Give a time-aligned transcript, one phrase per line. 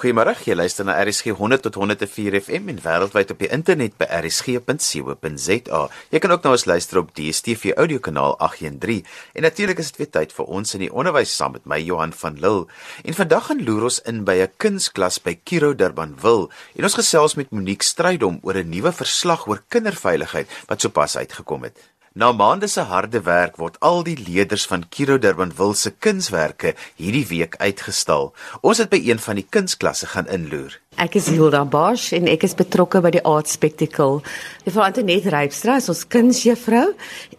[0.00, 4.06] Goeiemôre, jy luister na RSG 100 tot 104 FM en wêreldwyd op die internet by
[4.16, 5.80] rsg.co.za.
[6.14, 9.04] Jy kan ook na ons luister op DStv audiokanaal 813.
[9.36, 12.16] En natuurlik is dit weer tyd vir ons in die onderwys saam met my Johan
[12.16, 12.64] van Lille.
[13.04, 16.48] En vandag gaan loer ons in by 'n kunsklas by Kiro Durbanville
[16.80, 21.68] en ons gesels met Monique Strydom oor 'n nuwe verslag oor kinderveiligheid wat sopas uitgekom
[21.68, 21.76] het.
[22.12, 27.22] Na maande se harde werk word al die leerders van Kiro Durbanville se kunswerke hierdie
[27.28, 28.32] week uitgestal.
[28.66, 30.72] Ons het by een van die kunsklasse gaan inloer.
[30.98, 34.24] Ek is Hilda Bosch en ek is betrokke by die Art Spectacle.
[34.64, 36.96] Juffrou Antoinette Rypstra is ons kunsjuffrou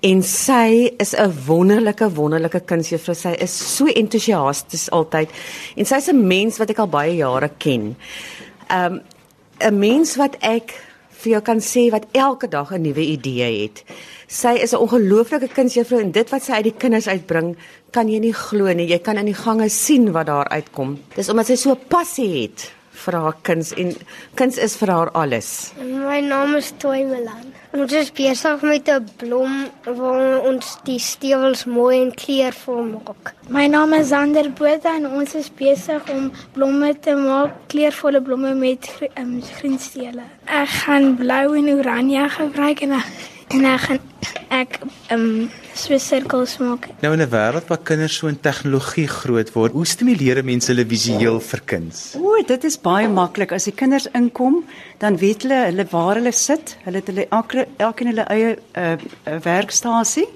[0.08, 3.16] en sy is 'n wonderlike wonderlike kunsjuffrou.
[3.16, 5.28] Sy is so entoesiasties altyd
[5.76, 7.98] en sy's 'n mens wat ek al baie jare ken.
[8.70, 9.02] Um
[9.60, 10.91] 'n mens wat ek
[11.22, 13.84] vir jou kan sê wat elke dag 'n nuwe idee het.
[14.28, 17.56] Sy is 'n ongelooflike kunsjuffrou en dit wat sy uit die kinders uitbring,
[17.92, 18.88] kan jy nie glo nie.
[18.88, 21.00] Jy kan in die gange sien wat daar uitkom.
[21.16, 22.72] Dis omdat sy so passie het
[23.06, 23.96] vir haar kuns en
[24.40, 25.72] kuns is vir haar alles.
[25.82, 27.50] My naam is Toy Milan.
[27.72, 29.54] Ons is besig met 'n blom
[29.86, 33.34] waar ons die stewels mooi en kleurvol maak.
[33.50, 38.54] My naam is Sander Botha en ons is besig om blomme te maak, kleurvolle blomme
[38.54, 40.24] met um, groen stele.
[40.46, 43.08] Ek gaan blou en oranje gebruik en ek
[43.54, 44.00] en ek gaan
[44.50, 45.52] ek ehm um,
[45.82, 46.88] so sirkels maak.
[47.02, 50.86] Nou in 'n wêreld waar kinders so in tegnologie groot word, hoe stimuleer mense hulle
[50.86, 52.16] visueel vir kuns?
[52.16, 53.52] O, dit is baie maklik.
[53.52, 54.64] As die kinders inkom,
[55.00, 56.78] dan weet hulle hulle waar hulle sit.
[56.86, 58.98] Hulle het hulle elke elkeen hulle eie uh,
[59.44, 60.28] werkstasie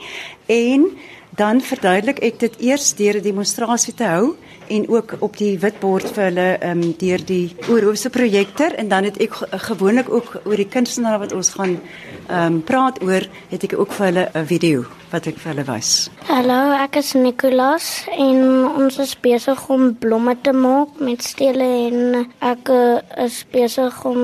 [0.48, 0.90] en
[1.36, 4.36] dan verduidelik ek dit eers deur 'n demonstrasie te hou
[4.68, 9.04] en ook op die witbord vir hulle ehm um, deur die oorhoofse projektor en dan
[9.04, 9.34] het ek
[9.70, 11.80] gewoonlik ook oor die kunstenaar wat ons gaan
[12.28, 15.66] ehm um, praat oor het ek ook vir hulle 'n video wat ek vir hulle
[15.68, 16.10] wys.
[16.28, 22.26] Hallo, ek is Nicolas en ons is besig om blomme te maak met stele en
[22.40, 24.20] ek uh, is besig om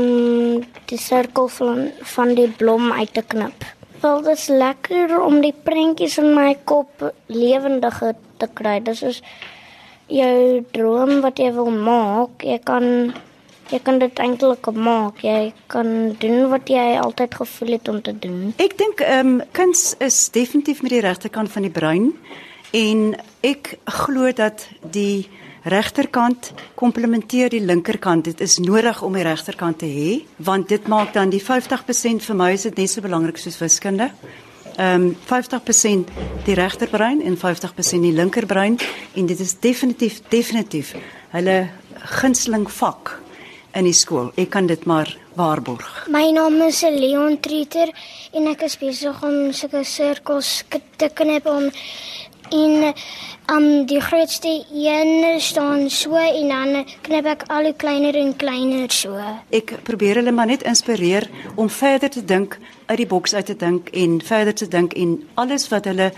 [0.92, 3.66] die sirkel van van die blom uit te knip.
[4.02, 8.80] Wel, dit is lekker om die prentjies in my kop lewendiger te kry.
[8.82, 9.22] Dit is
[10.12, 12.44] jou droom wat jy wil maak.
[12.44, 12.88] Jy kan
[13.72, 15.22] jy kan dit eintlik maak.
[15.24, 18.54] Jy kan doen wat jy altyd gevoel het om te doen.
[18.60, 22.12] Ek dink ehm um, kuns is definitief met die regterkant van die brein
[22.76, 25.30] en ek glo dat die
[25.64, 28.26] regterkant komplementeer die linkerkant.
[28.26, 32.36] Dit is nodig om die regterkant te hê want dit maak dan die 50% vir
[32.38, 34.12] my is dit net so belangrik soos wiskunde.
[34.78, 36.12] Ehm um, 50%
[36.46, 38.80] die regterbrein en 50% die linkerbrein
[39.14, 40.96] en dit is definitief definitief
[41.32, 41.70] hulle
[42.22, 43.20] gunsteling vak
[43.74, 44.32] in die skool.
[44.36, 46.08] Ek kan dit maar waarborg.
[46.12, 47.92] My naam is Leon Treter
[48.36, 50.64] en ek is besig om sulke sirkels
[51.00, 51.70] te knip om
[52.52, 52.94] en
[53.52, 58.92] um die grootste een staan so en dan knip ek al hoe kleiner en kleiner
[58.92, 59.18] so.
[59.50, 63.56] Ek probeer hulle maar net inspireer om verder te dink, uit die boks uit te
[63.56, 66.12] dink en verder te dink en alles wat hulle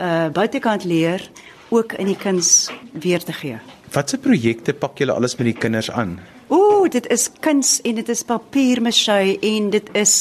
[0.00, 1.26] uh buitekant leer
[1.70, 3.58] ook in die kuns weer te gee.
[3.92, 6.18] Watse projekte pak julle alles met die kinders aan?
[6.50, 10.14] Ooh, dit is kuns en dit is papiermasjei en dit is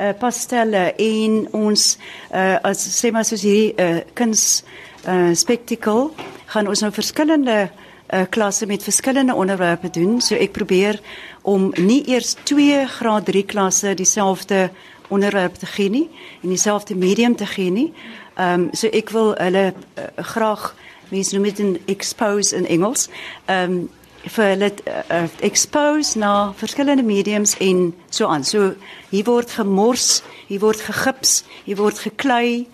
[0.00, 1.88] uh pastelle en ons
[2.32, 4.62] uh as sê maar soos hierdie uh kuns
[5.06, 6.10] uh spectacle
[6.46, 7.70] gaan ons nou verskillende
[8.12, 10.20] uh klasse met verskillende onderwerpe doen.
[10.20, 11.00] So ek probeer
[11.42, 14.70] om nie eers 2 graad 3 klasse dieselfde
[15.08, 16.08] onderwerp te gee nie
[16.42, 17.92] en dieselfde medium te gee nie.
[18.34, 20.74] Ehm um, so ek wil hulle uh, graag
[21.08, 23.08] mense noem dit 'n expose in Engels.
[23.44, 23.88] Ehm um,
[24.28, 24.72] vir hulle
[25.10, 28.44] uh, expose na verskillende mediums en so aan.
[28.44, 28.74] So
[29.10, 32.66] hier word gemors, hier word gegips, hier word geklei.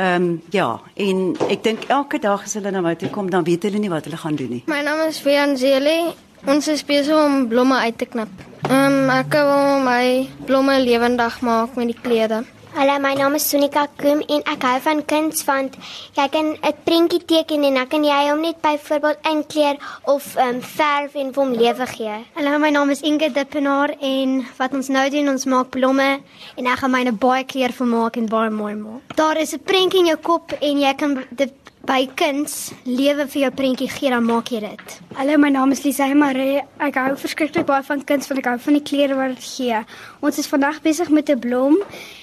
[0.00, 1.18] Ehm um, ja, en
[1.52, 4.06] ek dink elke dag as hulle na my toe kom, dan weet hulle nie wat
[4.08, 4.60] hulle gaan doen nie.
[4.70, 6.14] My naam is Vianzeli.
[6.48, 8.32] Ons is besig om blomme uit te knip.
[8.70, 10.06] Ehm um, ek wil my
[10.48, 12.40] blomme lewendig maak met die klede.
[12.72, 15.74] Hallo, my naam is Sonika Koom en ek hou van kuns want
[16.14, 20.54] jy kan 'n prentjie teken en dan kan jy hom net byvoorbeeld inkleur of ehm
[20.54, 22.16] um, verf en hom lewe gee.
[22.36, 26.20] Hallo, my naam is Inge Dippenaar en wat ons nou doen, ons maak blomme
[26.56, 29.16] en ek gaan myne baie kleurvol maak en baie mooi maak.
[29.16, 31.52] Daar is 'n prentjie in jou kop en jy kan dit
[31.86, 34.94] by kuns lewe vir jou prentjie gee dan maak jy dit.
[35.16, 36.60] Hallo, my naam is Lisa Maree.
[36.82, 39.80] Ek hou verskriklik baie van kuns want ek hou van die kleure wat dit gee.
[40.20, 41.78] Ons is vandag besig met 'n blom.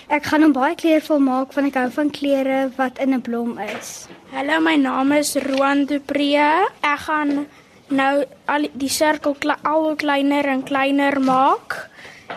[0.09, 3.57] Ek gaan hom baie kleurvol maak want ek hou van kleure wat in 'n blom
[3.59, 4.07] is.
[4.31, 6.67] Hallo, my naam is Roan Dupree.
[6.81, 7.47] Ek gaan
[7.89, 11.89] nou al die sirkel al kleiner en kleiner maak.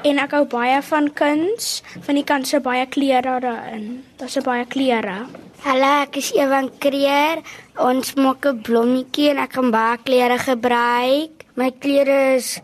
[0.03, 4.05] En ek hou baie van kuns, van die kans se baie kleure daarin.
[4.17, 5.27] Daar's baie kleure.
[5.61, 7.43] Hallo, ek is Evan Kreer.
[7.77, 11.45] Ons maak 'n blommetjie en ek gaan baie kleure gebruik.
[11.55, 12.61] My klere is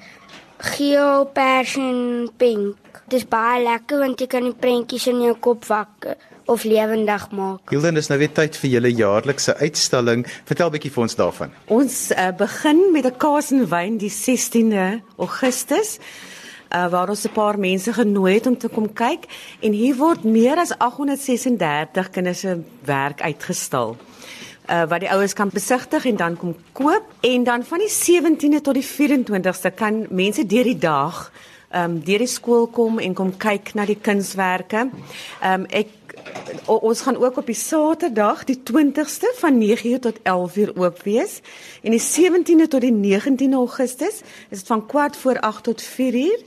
[0.59, 2.77] geel, pers en pink.
[3.09, 7.71] Dis baie lekker want jy kan die prentjies in jou kop wakker of lewendig maak.
[7.71, 10.25] Hilda, dis nou weer tyd vir julle jaarlikse uitstalling.
[10.47, 11.51] Vertel 'n bietjie vir ons daarvan.
[11.67, 15.99] Ons uh, begin met 'n kaas en wyn die 16de Augustus.
[16.67, 19.25] Uh, waar ons 'n paar mense genooi het om te kom kyk
[19.61, 23.97] en hier word meer as 836 kinders se werk uitgestal.
[24.71, 28.61] Uh wat die ouers kan besigtig en dan kom koop en dan van die 17de
[28.61, 31.31] tot die 24ste kan mense deur die dag
[31.71, 34.87] ehm um, deur die skool kom en kom kyk na die kunswerke.
[35.43, 35.89] Ehm um, ek
[36.67, 41.41] o, ons gaan ook op die Saterdag die 20ste van 9:00 tot 11:00 oop wees
[41.83, 46.45] en die 17de tot die 19de Augustus is dit van kwart voor 8 tot 4:00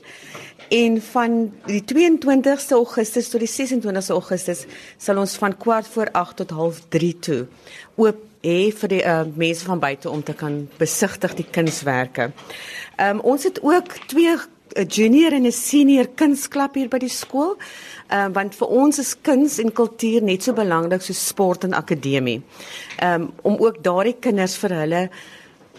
[0.69, 4.65] en van die 22ste Augustus tot die 26ste Augustus
[4.97, 7.47] sal ons van kwart voor 8 tot half 3 toe
[7.95, 12.31] oop hê vir die uh, mense van buite om te kan besigtig die kunswerke.
[12.95, 14.35] Ehm um, ons het ook twee
[14.75, 17.57] 'n junior en 'n senior kunsklap hier by die skool.
[18.10, 21.74] Ehm uh, want vir ons is kuns en kultuur net so belangrik so sport en
[21.74, 22.42] akademie.
[23.00, 25.10] Ehm um, om ook daardie kinders vir hulle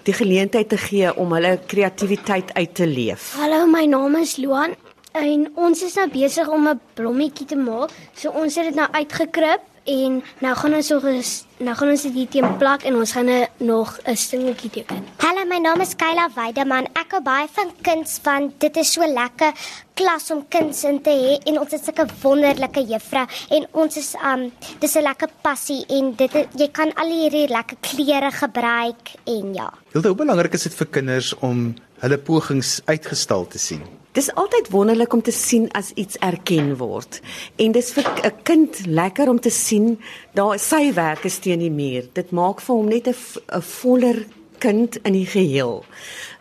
[0.02, 3.34] die geleentheid te gee om hulle kreatiwiteit uit te leef.
[3.36, 4.74] Hallo, my naam is Luan
[5.12, 7.90] en ons is nou besig om 'n blommetjie te maak.
[8.14, 9.60] So ons het dit nou uitgekrip
[9.90, 11.14] en nou gaan ons so
[11.60, 15.04] nou gaan ons dit teen plak en ons gaan nog 'n stingetjie teken.
[15.18, 16.86] Hallo, my naam is Kayla Weideman.
[16.94, 19.52] Ek hou baie van kuns want dit is so lekker
[19.94, 24.14] klas om kuns in te hê en ons het sulke wonderlike juffrou en ons is
[24.32, 24.50] um
[24.80, 29.72] dis 'n lekker passie en dit jy kan al hierdie lekker kleure gebruik en ja.
[29.92, 33.82] Hilde, hoe belangrik is dit vir kinders om hulle pogings uitgestal te sien?
[34.12, 37.20] Dis altyd wonderlik om te sien as iets erken word.
[37.62, 40.00] En dis vir 'n kind lekker om te sien
[40.34, 42.08] daar sy werk is teen die muur.
[42.12, 44.26] Dit maak vir hom net 'n voller
[44.58, 45.84] kind in die geheel.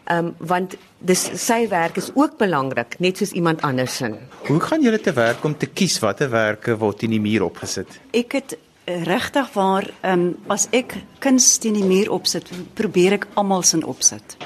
[0.04, 4.10] Ehm um, want dis sy werk is ook belangrik, net soos iemand anders se.
[4.48, 8.00] Hoe gaan julle te werk om te kies watter werke word teen die muur opgesit?
[8.12, 13.20] Ek het eh, regtig waar ehm um, as ek kuns teen die muur opsit, probeer
[13.20, 14.38] ek almal se opsit.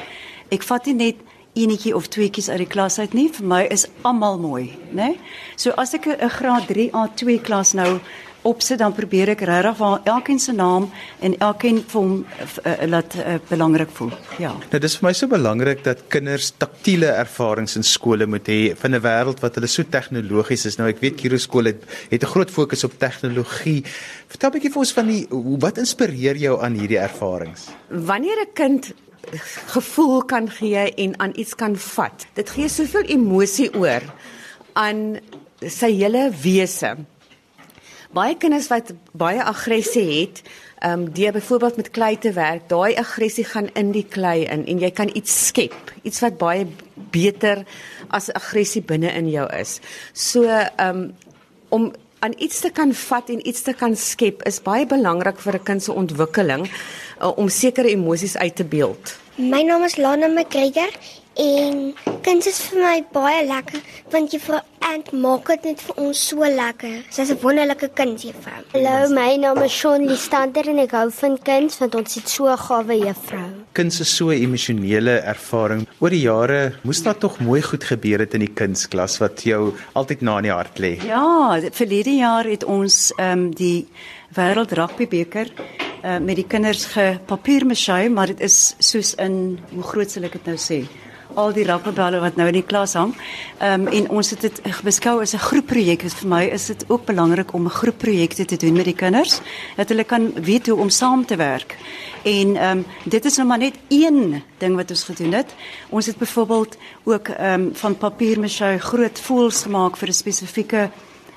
[0.53, 1.21] Ek vat nie net
[1.57, 3.29] enetjie of tweeetjies uit die klas uit nie.
[3.33, 5.15] Vir my is almal mooi, né?
[5.57, 7.99] So as ek 'n graad 3A2 klas nou
[8.43, 10.89] opsit dan probeer ek regtig waar elkeen se naam
[11.23, 14.11] en elkeen vir hom uh, laat uh, belangrik voel.
[14.37, 14.51] Ja.
[14.71, 18.95] Nou dis vir my so belangrik dat kinders taktiele ervarings in skole moet hê van
[18.95, 20.77] 'n wêreld wat hulle so tegnologies is.
[20.77, 23.83] Nou ek weet Kiro skool het het 'n groot fokus op tegnologie.
[24.27, 25.27] Vertel 'n bietjie vir ons van die
[25.59, 27.69] wat inspireer jou aan hierdie ervarings?
[27.89, 28.93] Wanneer 'n kind
[29.73, 32.25] gevoel kan gee en aan iets kan vat.
[32.33, 34.03] Dit gee soveel emosie oor
[34.73, 35.19] aan
[35.59, 36.95] sy hele wese.
[38.13, 40.43] Baie kinders wat baie aggressie het,
[40.83, 44.65] ehm um, die byvoorbeeld met klei te werk, daai aggressie gaan in die klei in
[44.67, 46.67] en jy kan iets skep, iets wat baie
[47.11, 47.63] beter
[48.09, 49.79] as aggressie binne in jou is.
[50.13, 51.13] So ehm um,
[51.69, 51.93] om
[52.23, 55.63] aan iets te kan vat en iets te kan skep is baie belangrik vir 'n
[55.63, 56.69] kind se ontwikkeling
[57.23, 59.17] uh, om sekere emosies uit te beeld.
[59.39, 60.91] My naam is Lana McGregor
[61.41, 63.81] en kuns is vir my baie lekker
[64.13, 67.05] want juffrou Ant maak dit net vir ons so lekker.
[67.15, 68.61] Sy's 'n wonderlike kunsjuffrou.
[68.73, 72.51] Hallo, my naam is Shaun Listander en ek hou van kuns want ons het so
[72.51, 73.49] 'n gawe juffrou.
[73.73, 75.87] Kuns is so 'n emosionele ervaring.
[75.99, 79.73] Oor die jare moes daar tog mooi goed gebeur het in die kunsklas wat jou
[79.95, 81.01] altyd na in die hart lê.
[81.01, 83.87] Ja, verlede jaar het ons ehm um, die
[84.35, 85.47] wêreld rugby beker
[86.03, 90.45] uh, met die kinders gepapiermasjei, maar dit is soos in hoe groot sal ek dit
[90.45, 90.83] nou sê?
[91.35, 93.13] al die rapperbelle wat nou in die klas hang.
[93.59, 96.01] Ehm um, en ons het dit beskou as 'n groepprojek.
[96.01, 99.41] Vir my is dit ook belangrik om groepprojekte te doen met die kinders
[99.75, 101.77] dat hulle kan weet hoe om saam te werk.
[102.23, 105.55] En ehm um, dit is nou maar net een ding wat ons gedoen het.
[105.89, 110.89] Ons het byvoorbeeld ook ehm um, van papiermasjei groot voels gemaak vir 'n spesifieke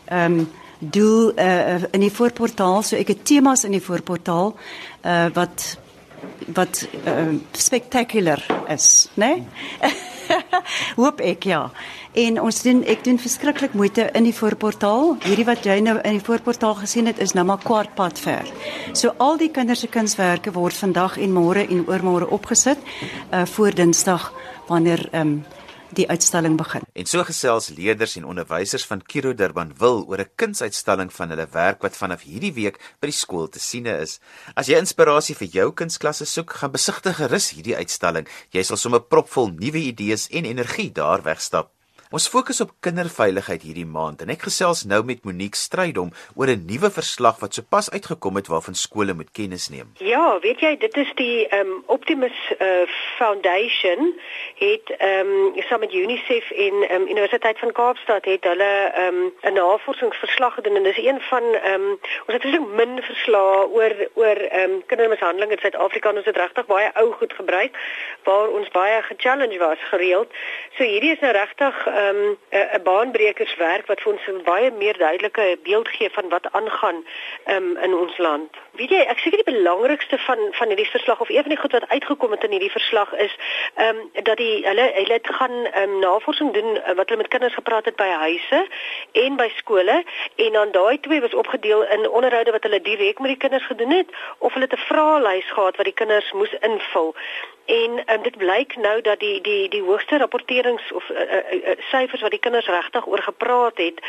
[0.04, 2.82] ehm um, doel uh, in die voorportaal.
[2.82, 5.76] So ek het temas in die voorportaal uh, wat
[6.54, 9.34] wat uh, spectacular is, né?
[9.80, 9.92] Nee?
[11.00, 11.70] Hoop ek ja.
[12.16, 15.16] En ons doen ek doen verskriklik moeite in die voorportaal.
[15.26, 18.48] Hierdie wat jy nou in die voorportaal gesien het is nou maar kwartpad ver.
[18.96, 22.80] So al die kinders se kunswerke word vandag en môre en oormôre opgesit
[23.30, 24.32] uh voor Dinsdag
[24.66, 25.44] wanneer ehm um,
[25.96, 26.84] die uitstalling begin.
[26.94, 31.48] En so gesels leerders en onderwysers van Kiro Durban wil oor 'n kunsuitstalling van hulle
[31.52, 34.20] werk wat vanaf hierdie week by die skool te siene is.
[34.54, 38.28] As jy inspirasie vir jou kunsklasse soek, gaan besigtig gerus hierdie uitstalling.
[38.50, 41.75] Jy sal sommer propvol nuwe idees en energie daar wegstap.
[42.14, 46.62] Ons fokus op kinderveiligheid hierdie maand en ek gesels nou met Monique Strydom oor 'n
[46.70, 49.90] nuwe verslag wat sopas uitgekom het waarvan skole moet kennis neem.
[49.98, 52.86] Ja, weet jy, dit is die um, Optimus uh,
[53.18, 54.14] Foundation
[54.54, 59.32] het ehm um, saam met UNICEF en um, Universiteit van Kaapstad het hulle ehm um,
[59.42, 63.94] 'n navorsingsverslag gedoen en dis een van ehm um, ons het so min verslae oor
[64.14, 67.74] oor ehm um, kindermishandeling in Suid-Afrika en ons het regtig baie ou goed gebruik
[68.22, 70.30] waar ons baie ge-challenge was gereeld.
[70.76, 74.98] So hierdie is nou regtig ehm um, 'n baanbrekerswerk wat vir ons 'n baie meer
[74.98, 76.98] duidelike beeld gee van wat aangaan
[77.44, 78.50] ehm um, in ons land.
[78.70, 81.72] Weet jy, ek seker die belangrikste van van hierdie verslag of een van die goed
[81.72, 83.36] wat uitgekom het in hierdie verslag is
[83.74, 87.22] ehm um, dat die hulle hulle het gaan ehm um, navorsing doen uh, wat hulle
[87.22, 88.66] met kinders gepraat het by huise
[89.12, 90.04] en by skole
[90.36, 93.90] en dan daai twee was opgedeel in onderhoude wat hulle direk met die kinders gedoen
[93.90, 97.14] het of hulle 'n vraelys gehad wat die kinders moes invul.
[97.66, 102.24] En um, dit blyk nou dat die die die hoogste rapporterings of uh, uh, syfers
[102.24, 104.00] wat die kinders regtig oor gepraat het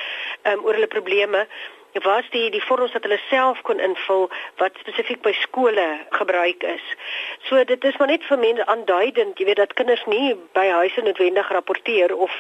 [0.44, 1.48] um, oor hulle probleme
[1.94, 4.30] was die die vorms wat hulle self kon invul
[4.62, 6.84] wat spesifiek by skole gebruik is.
[7.48, 11.02] So dit is maar net vir mense aanduidend, jy weet dat kinders nie by huise
[11.02, 12.34] noodwendig rapporteer of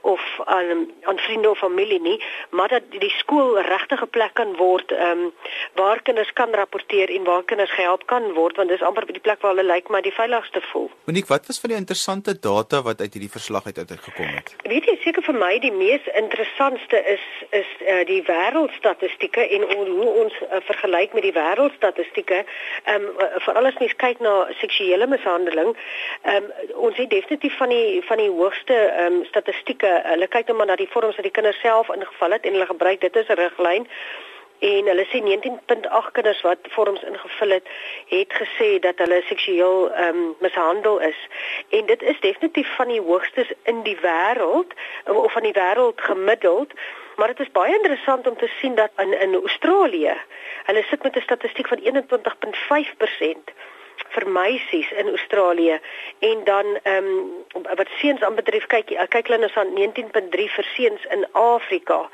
[0.00, 4.56] of aan aan vriende of familie nie, maar dat die skool regtig 'n plek kan
[4.56, 5.32] word ehm um,
[5.74, 9.26] waar kinders kan rapporteer en waar kinders gehelp kan word want dis amper by die
[9.26, 10.90] plek waar hulle lyk like, maar die veiligste voel.
[11.04, 14.54] Monique, wat was van die interessante data wat uit hierdie verslag uit uitgekom het?
[14.62, 19.66] Weet jy seker vir my die mees interessantste is is uh, die wêreldstad statistieke en
[19.76, 22.44] on, hoe ons uh, vergelyk met die wêreldstatistieke,
[22.84, 25.76] ehm um, veral as mens kyk na seksuele mishandeling,
[26.22, 29.92] ehm um, ons het definitief van die van die hoogste ehm um, statistieke.
[30.10, 32.72] Hulle kyk nou maar na die vorms wat die kinders self ingeval het en hulle
[32.74, 33.86] gebruik dit as 'n riglyn
[34.60, 37.68] en hulle sê 19.8 kinders wat vorms ingevul het,
[38.06, 41.20] het gesê dat hulle seksueel ehm um, mishandel is.
[41.68, 46.72] En dit is definitief van die hoogstes in die wêreld of van die wêreld gemiddeld.
[47.20, 50.14] Maar dit is baie interessant om te sien dat in in Australië,
[50.64, 53.52] hulle sit met 'n statistiek van 21.5%
[54.14, 55.80] vir meisies in Australië
[56.18, 61.04] en dan ehm um, wat seuns aanbetref kyk kyk hulle nou aan 19.3 vir seuns
[61.16, 62.10] in Afrika.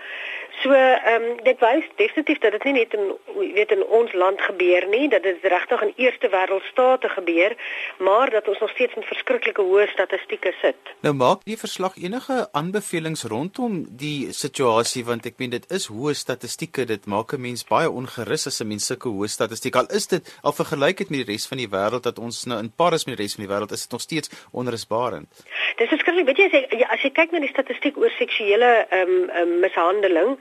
[0.63, 3.13] So ehm um, dit wys definitief dat dit nie net in
[3.55, 7.57] weet in ons land gebeur nie, dat dit regtig in eerste wêreld state gebeur,
[7.99, 10.93] maar dat ons nog steeds met verskriklike hoë statistieke sit.
[11.01, 16.15] Nou maak die verslag enige aanbevelings rondom die situasie want ek meen dit is hoë
[16.17, 20.07] statistieke, dit maak 'n mens baie ongerus as 'n mens sulke hoë statistiek al is
[20.07, 23.05] dit al vergelyk dit met die res van die wêreld dat ons nou in paris
[23.05, 25.29] met die res van die wêreld is dit nog steeds onrusbarend.
[25.77, 29.09] Dis verskriklik, weet jy as jy, as jy kyk na die statistiek oor seksuele ehm
[29.09, 30.39] um, um, mishandeling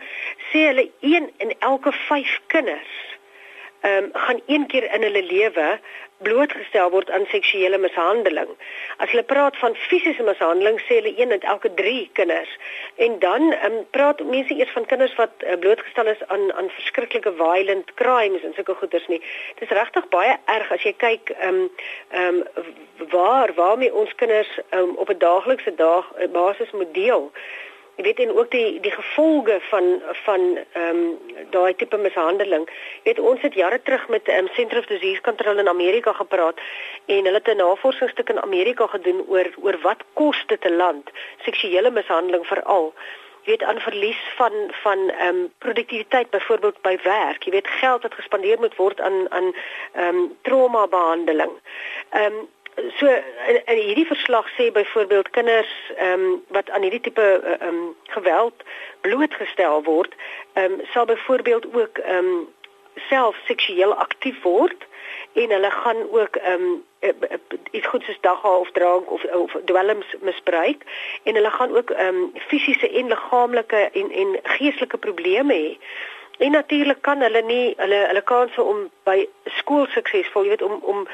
[0.51, 2.95] sê hulle een in elke 5 kinders
[3.85, 5.79] ehm um, gaan een keer in hulle lewe
[6.17, 8.51] blootgestel word aan seksuele mishandeling.
[8.97, 12.53] As hulle praat van fisiese mishandeling, sê hulle een in elke 3 kinders.
[12.95, 17.33] En dan um, praat mense eers van kinders wat uh, blootgestel is aan aan verskriklike
[17.41, 19.21] violent crimes en sulke goeters nie.
[19.59, 21.69] Dit is regtig baie erg as jy kyk ehm um,
[22.09, 22.74] ehm um,
[23.12, 27.31] waar waarmee ons kinders um, op 'n daaglikse dag uh, basis moet deel.
[27.95, 29.85] Jy weet en ook die die gevolge van
[30.23, 32.65] van ehm um, daai tipe mishandeling.
[33.03, 36.13] Jy weet ons het jare terug met 'n um, Center of Disease Control in Amerika
[36.13, 36.59] gepraat
[37.05, 41.09] en hulle het 'n navorsingsstuk in Amerika gedoen oor oor wat kos dit 'n land
[41.45, 42.93] seksuele mishandeling veral.
[43.43, 47.43] Jy weet aan verlies van van ehm um, produktiwiteit byvoorbeeld by werk.
[47.43, 49.55] Jy weet geld wat gespandeer moet word aan aan
[49.93, 51.51] ehm um, trauma behandeling.
[52.09, 53.08] Ehm um, so
[53.48, 57.27] in, in hierdie verslag sê byvoorbeeld kinders ehm um, wat aan hierdie tipe
[57.60, 58.63] ehm um, geweld
[59.01, 60.13] blootgestel word,
[60.53, 62.48] ehm um, sal byvoorbeeld ook ehm um,
[63.10, 64.86] self seksueel aktief word
[65.34, 66.84] en hulle gaan ook ehm um,
[67.72, 70.84] iets goed soos dagga of drank of of dwelms misbruik
[71.24, 75.77] en hulle gaan ook ehm um, fisiese en liggaamlike en en geestelike probleme hê.
[76.38, 79.27] En natuurlik kan hulle nie hulle hulle kanse om by
[79.60, 81.08] skool suksesvol, jy weet om om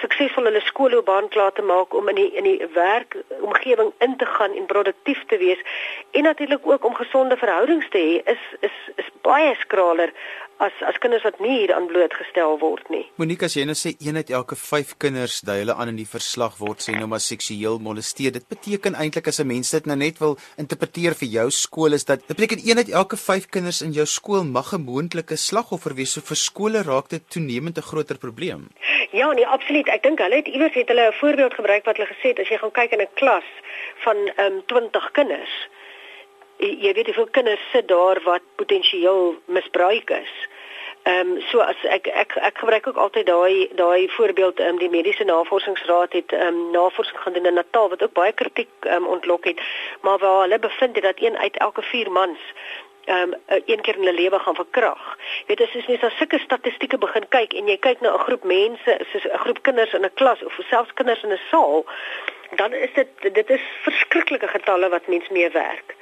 [0.00, 4.26] suksesvol hulle skoolloopbaan klaar te maak om in die in die werk omgewing in te
[4.26, 5.62] gaan en produktief te wees
[6.10, 10.12] en natuurlik ook om gesonde verhoudings te hê is is is baie skraler
[10.58, 13.04] as as kinders wat nie hier aan blootgestel word nie.
[13.20, 16.08] Monica as jy nou sê een uit elke 5 kinders dui hulle aan in die
[16.08, 18.32] verslag word sê nou maar seksueel molesteer.
[18.32, 22.04] Dit beteken eintlik as 'n mens dit nou net wil interpreteer vir jou skool is
[22.04, 25.94] dat dit beteken een uit elke 5 kinders in jou skool mag 'n moontlike slagoffer
[25.94, 26.12] wees.
[26.12, 28.68] So vir skole raak dit toenemend 'n groter probleem.
[29.12, 29.88] Ja, nee, absoluut.
[29.88, 32.48] Ek dink hulle het iewers het hulle 'n voorbeeld gebruik wat hulle gesê het as
[32.48, 33.44] jy gaan kyk in 'n klas
[34.04, 35.68] van ehm um, 20 kinders,
[36.56, 40.32] jy weet hoeveel kinders sit daar wat potensieel misbruik is.
[41.06, 44.78] Ehm um, so as ek ek ek gebruik ook altyd daai daai voorbeeld ehm um,
[44.78, 48.70] die mediese navorsingsraad het ehm um, navorsing gaan doen in Natal wat ook baie kritiek
[48.80, 49.60] ehm um, ontlok het,
[50.00, 52.38] maar waar hulle bevind het dat een uit elke 4 mans
[53.04, 55.04] ehm um, een keer in hulle lewe gaan verkrag.
[55.46, 58.24] Jy weet as jy net na sulke statistieke begin kyk en jy kyk na 'n
[58.26, 61.86] groep mense, soos 'n groep kinders in 'n klas of selfs kinders in 'n saal,
[62.56, 65.95] dan is dit dit is verskriklike getalle wat mens mee werk.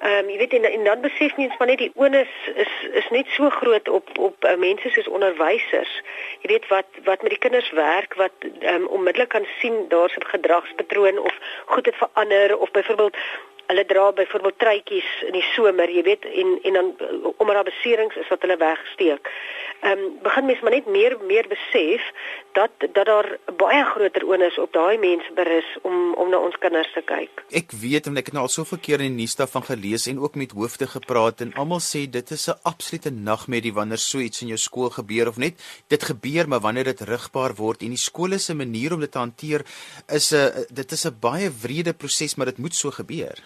[0.00, 3.08] Ehm um, jy weet en, en dan besef mens maar net die onus is is
[3.10, 5.92] net so groot op op uh, mense soos onderwysers.
[6.40, 10.16] Jy weet wat wat met die kinders werk wat ehm um, onmiddellik kan sien daar's
[10.16, 13.16] 'n gedragspatroon of goed het verander of byvoorbeeld
[13.70, 16.88] hulle dra byvoorbeeld truitjies in die somer, jy weet, en en dan
[17.36, 19.30] omdat daar beserings is wat hulle wegsteek.
[19.80, 22.02] Ehm um, begin mense maar net meer meer besef
[22.52, 26.92] dat dat daar baie groter onus op daai mense berus om om na ons kinders
[26.92, 27.44] te kyk.
[27.60, 30.20] Ek weet en ek het nou al soveel keer in die nuus daarvan gelees en
[30.20, 34.42] ook met hoofde gepraat en almal sê dit is 'n absolute nagmerrie wanneer so iets
[34.42, 35.54] in jou skool gebeur of net
[35.88, 39.18] dit gebeur maar wanneer dit rigbaar word en die skole se manier om dit te
[39.18, 39.64] hanteer
[40.08, 43.38] is 'n dit is 'n baie wrede proses maar dit moet so gebeur.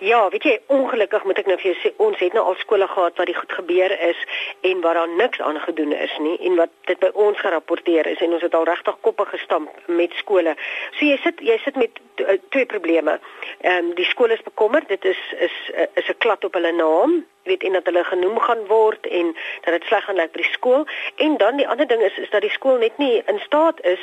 [0.00, 2.86] Ja, weet jy, ongelukkig moet ek nou vir jou sê, ons het nou al skole
[2.88, 4.20] gehad waar dit goed gebeur is
[4.64, 8.22] en waar daar niks aan gedoen is nie en wat dit by ons gerapporteer is
[8.24, 10.54] en ons het al regtig koppe gestamp met skole.
[10.96, 13.18] So jy sit jy sit met uh, twee probleme.
[13.60, 16.72] Ehm um, die skole is bekommerd, dit is is uh, is 'n klad op hulle
[16.72, 20.40] naam weet en dat hulle genoem gaan word en dat dit sleg gaan lyk by
[20.42, 23.40] die skool en dan die ander ding is is dat die skool net nie in
[23.44, 24.00] staat is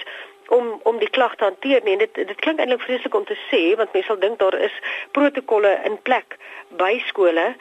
[0.50, 1.98] om om die klag te hanteer nie.
[1.98, 4.76] Dit dit klink eintlik vreeslik om te sê want mense sal dink daar is
[5.12, 6.38] protokolle in plek
[6.82, 7.54] by skole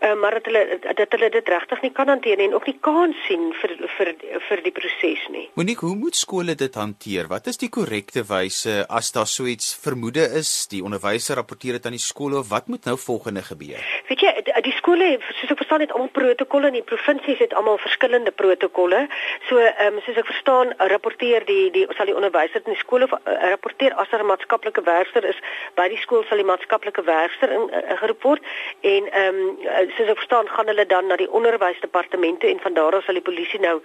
[0.00, 2.78] uh, maar dat hulle dat hulle dit regtig nie kan hanteer nie en ook nie
[2.80, 4.12] kans sien vir vir
[4.48, 5.46] vir die proses nie.
[5.54, 7.28] Monique, hoe moet skole dit hanteer?
[7.28, 11.86] Wat is die korrekte wyse as daar so iets vermoede is, die onderwyser rapporteer dit
[11.86, 13.82] aan die skole of wat moet nou volgende gebeur?
[14.08, 17.54] Weet jy, die, die skole, soos ek verstaan het, almal protokolle en die provinsies het
[17.58, 19.06] almal verskillende protokolle.
[19.48, 23.08] So, ehm um, soos ek verstaan, rapporteer die die sal die onderwyser in die skole
[23.10, 25.38] uh, rapporteer as daar 'n maatskaplike werker is
[25.76, 28.42] by die skool sal die maatskaplike werker in uh, geroep word
[28.80, 32.94] en ehm um, soos ek verstaan gaan hulle dan na die onderwysdepartemente en van daar
[32.96, 33.76] af sal die polisie nou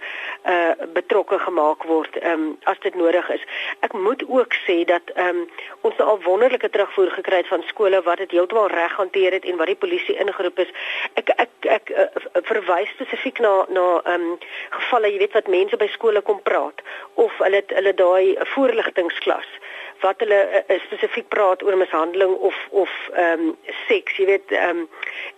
[0.52, 3.44] uh betrokke gemaak word um as dit nodig is.
[3.86, 5.44] Ek moet ook sê dat um
[5.80, 9.44] ons nou al wonderlike terugvoer gekry het van skole wat dit heeltemal reg hanteer het
[9.44, 10.72] en wat die polisie ingeroep is.
[11.20, 12.08] Ek ek ek uh,
[12.50, 14.26] verwys spesifiek na na um
[14.70, 19.48] gevalle, jy weet wat mense by skole kom praat of hulle hulle daai voorligtingsklas
[20.00, 24.84] wat hulle uh, spesifiek praat oor mishandeling of of ehm um, seks, jy weet ehm
[24.84, 24.88] um,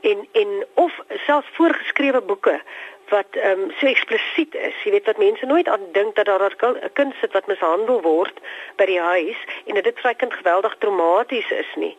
[0.01, 0.93] en en of
[1.27, 2.61] selfs voorgeskrewe boeke
[3.09, 4.83] wat ehm um, so eksplisiet is.
[4.85, 8.41] Jy weet wat mense nooit aan dink dat daar 'n kind sit wat mishandel word
[8.77, 11.97] by die huis en dat dit vir sy kind geweldig traumaties is nie.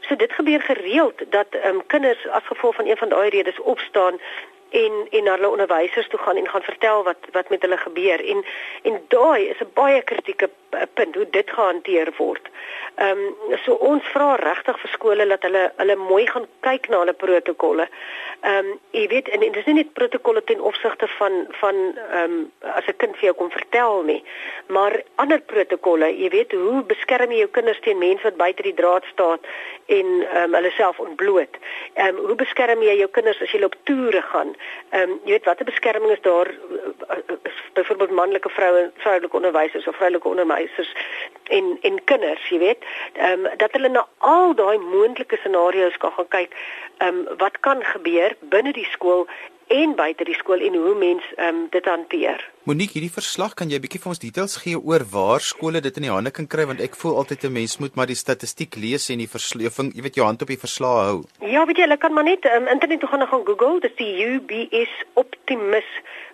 [0.00, 3.60] So dit gebeur gereeld dat ehm um, kinders as gevolg van een van daai redes
[3.60, 4.20] opstaan
[4.70, 8.24] en en na hulle onderwysers toe gaan en gaan vertel wat wat met hulle gebeur
[8.24, 8.44] en
[8.82, 10.50] en daai is 'n baie kritieke
[10.94, 12.48] punt hoe dit gehanteer word.
[12.94, 16.98] Ehm um, so ons vra regtig vir skole dat hulle hulle mooi gaan kyk na
[17.02, 17.86] hulle protokolle.
[18.40, 22.34] Ehm um, jy weet en, en dis nie net protokolle ten opsigte van van ehm
[22.36, 24.22] um, as 'n kind vir jou kom vertel nie,
[24.66, 26.10] maar ander protokolle.
[26.18, 29.38] Jy weet hoe beskerm jy jou kinders teen mense wat buite die draad staan
[29.86, 31.56] en ehm um, hulle self ontbloot?
[31.94, 34.54] Ehm um, hoe beskerm jy jou kinders as jy op toere gaan?
[34.90, 37.38] Ehm um, jy weet watter beskerming is daar uh, uh,
[37.72, 40.59] byvoorbeeld manlike vroue vroulike onderwysers of vroulike onderwysers
[41.50, 46.12] en en kinders, jy weet, ehm um, dat hulle na al daai moontlike scenario's kan
[46.12, 46.58] gaan kyk,
[46.98, 49.26] ehm um, wat kan gebeur binne die skool
[49.70, 52.42] en buite die skool en hoe mens um, dit hanteer.
[52.68, 56.08] Monique, hierdie verslag kan jy bietjie vir ons details gee oor waar skole dit in
[56.08, 59.08] die hande kan kry want ek voel altyd 'n mens moet maar die statistiek lees
[59.10, 61.18] en die versleuwing, jy weet jou hand op die verslae hou.
[61.40, 63.96] Ja, weet jy, hulle kan maar net um, internet toe gaan en gaan Google, dis
[63.96, 65.88] die UBS Optimus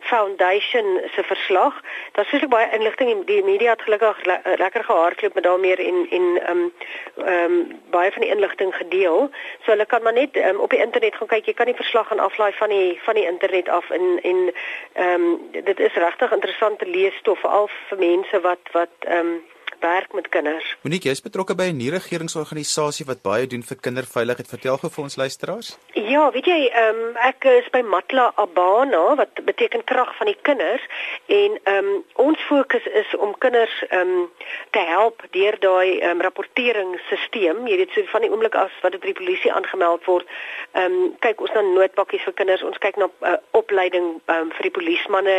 [0.06, 1.74] Foundation se verslag.
[2.12, 6.26] Daar's seker baie inligting die media het gelukkig le lekker gehardloop met daarmee en en
[6.42, 6.72] ehm um,
[7.16, 9.30] ehm um, baie van die inligting gedeel.
[9.64, 11.46] So hulle kan maar net um, op die internet gaan kyk.
[11.46, 14.52] Jy kan die verslag gaan aflaai van die van die internet af en en
[14.92, 19.44] ehm um, dit is regtig interessante leesstof veral vir mense wat wat ehm um,
[19.80, 20.76] werk met kinders.
[20.82, 24.48] Monique, jy is betrokke by 'n nie-regeringsorganisasie wat baie doen vir kinderveiligheid.
[24.48, 25.78] Vertel gou vir ons luisteraars.
[25.92, 30.38] Ja, weet jy, ehm um, ek is by Matla Abana wat beteken krag van die
[30.42, 30.84] kinders
[31.26, 34.30] en ehm um, ons fokus is om kinders ehm um,
[34.70, 37.64] te help deur daai ehm um, rapporteringsstelsel.
[37.66, 40.26] Jy weet, so van die oomblik as wat dit by die polisie aangemeld word,
[40.72, 42.62] ehm um, kyk ons na noodpakkies vir kinders.
[42.62, 45.36] Ons kyk na uh, opleiding ehm um, vir die polismanne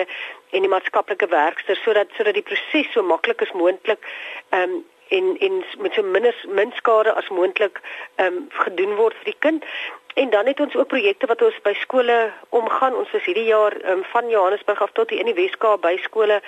[0.50, 4.06] en die maatskaplike werkers sodat sodat die proses so maklik as moontlik
[4.50, 7.80] ehm um, en en met so min min skade as moontlik
[8.16, 9.66] ehm um, gedoen word vir die kind.
[10.14, 12.96] En dan het ons ook projekte wat ons by skole omgaan.
[12.96, 16.42] Ons is hierdie jaar um, van Johannesburg af tot hier in die Weskaap by skole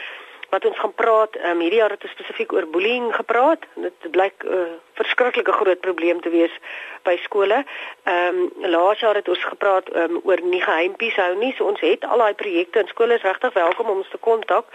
[0.50, 1.36] wat ons gaan praat.
[1.46, 3.66] Um, hierdie jaar het ons spesifiek oor bullying gepraat.
[3.76, 6.56] Dit blyk 'n uh, verskriklike groot probleem te wees
[7.04, 7.64] by skole.
[8.04, 11.54] Ehm um, laas jaar het ons gepraat um, oor nie geheimpies hou nie.
[11.58, 14.66] So ons het al daai projekte in skole is regtig welkom om ons te kontak.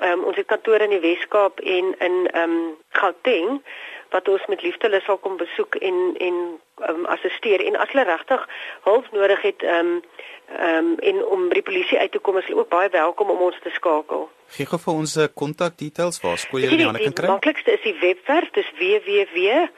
[0.00, 3.62] Ehm um, ons het kantore in die Weskaap en in ehm um, Gauteng
[4.10, 8.04] wat ons met liefde hulle sal kom besoek en en um, assisteer en as hulle
[8.04, 8.48] regtig
[8.84, 10.02] hulp nodig het um,
[10.68, 13.40] um, en om by die polisie uit te kom is hulle ook baie welkom om
[13.48, 14.22] ons te skakel.
[14.56, 17.26] Gee gou vir ons 'n eh, kontak details waar skool jy die hande kan kry.
[17.26, 19.72] Die maklikste is die webwerf, dis www.matla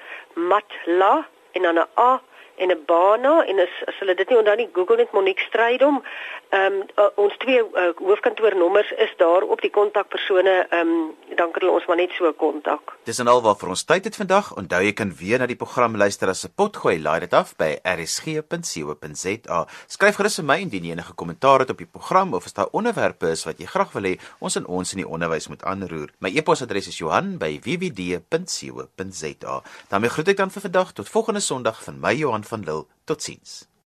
[1.53, 2.21] en dan 'n a
[2.57, 6.05] en 'n bana en as, as hulle dit nie onthou nie Google net Monique Strydom.
[6.49, 10.67] Ehm um, uh, ons twee uh, hoofkantoornommers is daar op die kontakpersone.
[10.71, 12.97] Ehm um, dan kan hulle ons maar net so kontak.
[13.05, 14.57] Dis en al wat vir ons tyd het vandag.
[14.57, 17.03] Onthou jy kan weer na die program luister as 'n potgooi.
[17.03, 19.67] Laai dit af by rsg.co.za.
[19.87, 22.69] Skryf gerus vir my indien jy enige kommentaar het op die program of as daar
[22.73, 26.09] onderwerpe is wat jy graag wil hê ons in ons in die onderwys moet aanroer.
[26.19, 29.63] My e-posadres is Johan@wwd.co.za.
[29.89, 32.87] daarmee groet ek dan vir vandag tot volgende Sondag van my Johan van Lille.
[33.05, 33.78] Totsiens.